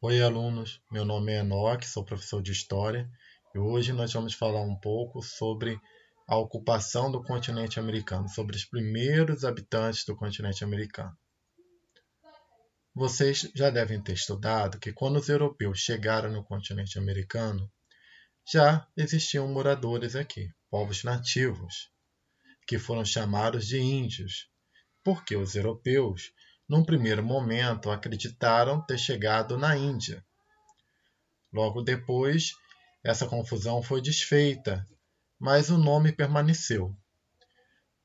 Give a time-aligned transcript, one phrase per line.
[0.00, 0.80] Oi, alunos.
[0.92, 3.10] Meu nome é Enoch, sou professor de História
[3.52, 5.76] e hoje nós vamos falar um pouco sobre
[6.28, 11.18] a ocupação do continente americano, sobre os primeiros habitantes do continente americano.
[12.94, 17.68] Vocês já devem ter estudado que quando os europeus chegaram no continente americano,
[18.48, 21.90] já existiam moradores aqui, povos nativos,
[22.68, 24.48] que foram chamados de índios,
[25.02, 26.32] porque os europeus
[26.68, 30.24] num primeiro momento, acreditaram ter chegado na Índia.
[31.52, 32.52] Logo depois,
[33.02, 34.86] essa confusão foi desfeita,
[35.38, 36.94] mas o nome permaneceu.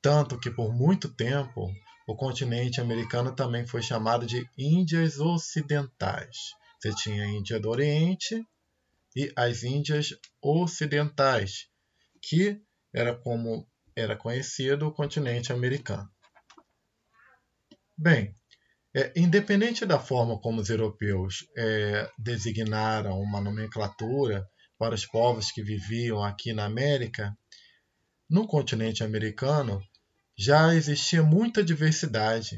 [0.00, 1.70] Tanto que por muito tempo
[2.06, 6.36] o continente americano também foi chamado de Índias Ocidentais.
[6.80, 8.46] Você tinha a Índia do Oriente
[9.16, 10.10] e as Índias
[10.42, 11.68] Ocidentais,
[12.20, 12.60] que
[12.94, 16.08] era como era conhecido o continente americano.
[17.96, 18.36] Bem,
[18.94, 24.48] é, independente da forma como os europeus é, designaram uma nomenclatura
[24.78, 27.36] para os povos que viviam aqui na América,
[28.30, 29.82] no continente americano
[30.36, 32.56] já existia muita diversidade,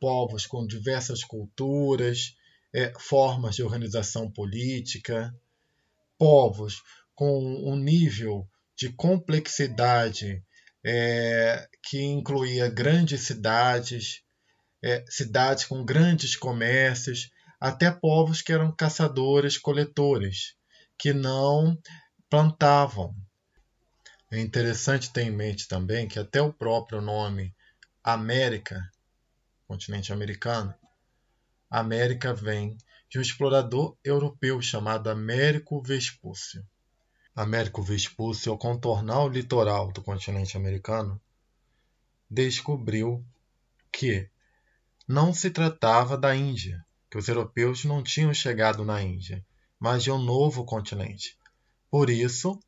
[0.00, 2.34] povos com diversas culturas,
[2.74, 5.34] é, formas de organização política,
[6.18, 6.82] povos
[7.14, 10.42] com um nível de complexidade
[10.84, 14.22] é, que incluía grandes cidades,
[14.82, 17.30] é, cidades com grandes comércios,
[17.60, 20.56] até povos que eram caçadores-coletores,
[20.98, 21.78] que não
[22.28, 23.14] plantavam.
[24.30, 27.54] É interessante ter em mente também que até o próprio nome
[28.02, 28.90] América,
[29.68, 30.74] continente americano,
[31.70, 32.76] América vem
[33.08, 36.66] de um explorador europeu chamado Américo Vespúcio.
[37.36, 41.20] Américo Vespúcio, ao contornar o litoral do continente americano,
[42.28, 43.24] descobriu
[43.92, 44.28] que
[45.12, 49.44] não se tratava da Índia, que os europeus não tinham chegado na Índia,
[49.78, 51.36] mas de um novo continente.
[51.90, 52.58] Por isso,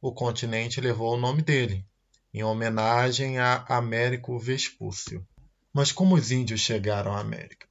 [0.00, 1.84] o continente levou o nome dele,
[2.32, 5.26] em homenagem a Américo Vespúcio.
[5.72, 7.66] Mas como os índios chegaram à América?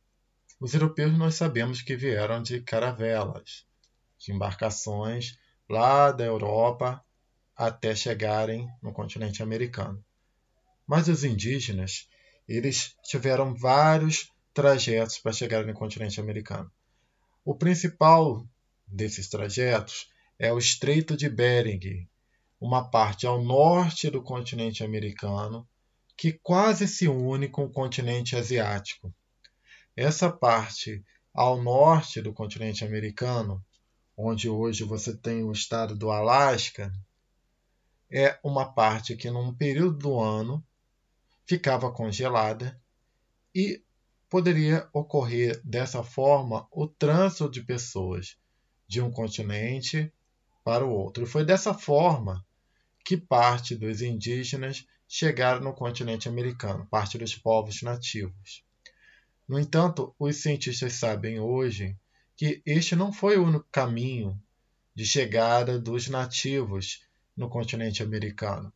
[0.60, 3.66] Os europeus nós sabemos que vieram de caravelas,
[4.20, 5.40] de embarcações
[5.70, 7.02] lá da Europa
[7.56, 10.04] até chegarem no continente americano.
[10.86, 12.10] Mas os indígenas
[12.48, 16.72] eles tiveram vários trajetos para chegar no continente americano.
[17.44, 18.48] O principal
[18.88, 20.10] desses trajetos
[20.40, 22.08] é o Estreito de Bering,
[22.60, 25.68] uma parte ao norte do continente americano
[26.16, 29.14] que quase se une com o continente asiático.
[29.96, 31.04] Essa parte
[31.34, 33.64] ao norte do continente americano,
[34.18, 36.92] onde hoje você tem o estado do Alasca,
[38.12, 40.66] é uma parte que, num período do ano,
[41.48, 42.80] ficava congelada
[43.56, 43.82] e
[44.30, 48.38] poderia ocorrer dessa forma o trânsito de pessoas
[48.88, 50.12] de um continente
[50.64, 51.26] para o outro.
[51.26, 52.46] Foi dessa forma
[53.06, 58.66] que parte dos indígenas chegaram no continente americano, parte dos povos nativos.
[59.48, 61.98] No entanto, os cientistas sabem hoje
[62.36, 64.38] que este não foi o único caminho
[64.94, 67.02] de chegada dos nativos
[67.36, 68.74] no continente americano.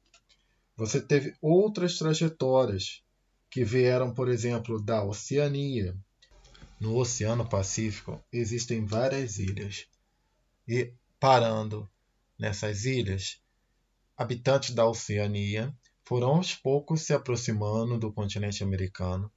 [0.81, 3.03] Você teve outras trajetórias
[3.51, 5.95] que vieram, por exemplo, da Oceania.
[6.79, 9.85] No Oceano Pacífico existem várias ilhas.
[10.67, 11.87] E parando
[12.35, 13.39] nessas ilhas,
[14.17, 15.71] habitantes da Oceania
[16.03, 19.31] foram aos poucos se aproximando do continente americano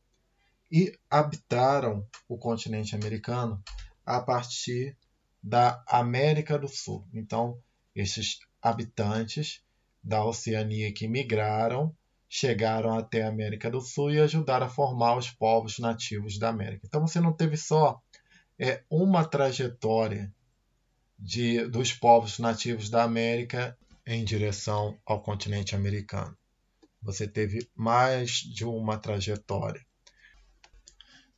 [0.73, 3.63] e habitaram o continente americano
[4.07, 4.97] a partir
[5.43, 7.07] da América do Sul.
[7.13, 7.61] Então,
[7.95, 9.63] esses habitantes
[10.05, 11.95] da Oceania que migraram,
[12.29, 16.87] chegaram até a América do Sul e ajudaram a formar os povos nativos da América.
[16.87, 18.03] Então você não teve só
[18.59, 20.33] é, uma trajetória
[21.19, 26.37] de, dos povos nativos da América em direção ao continente americano.
[27.01, 29.85] Você teve mais de uma trajetória.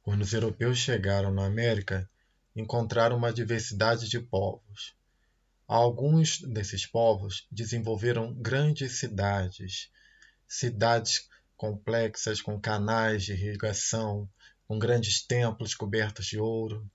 [0.02, 2.08] Quando os europeus chegaram na América,
[2.54, 4.95] encontraram uma diversidade de povos.
[5.68, 9.90] Alguns desses povos desenvolveram grandes cidades,
[10.46, 14.28] cidades complexas com canais de irrigação,
[14.68, 16.88] com grandes templos cobertos de ouro.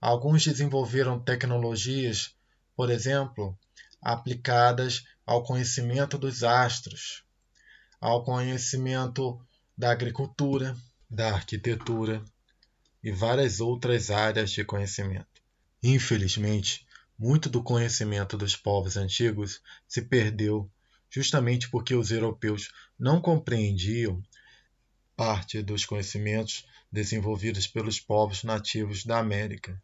[0.00, 2.34] Alguns desenvolveram tecnologias,
[2.74, 3.56] por exemplo,
[4.02, 7.24] aplicadas ao conhecimento dos astros,
[8.00, 9.40] ao conhecimento
[9.78, 10.76] da agricultura,
[11.08, 12.24] da arquitetura
[13.02, 15.42] e várias outras áreas de conhecimento.
[15.82, 16.84] Infelizmente,
[17.18, 20.70] muito do conhecimento dos povos antigos se perdeu
[21.10, 24.22] justamente porque os europeus não compreendiam
[25.16, 29.80] parte dos conhecimentos desenvolvidos pelos povos nativos da América.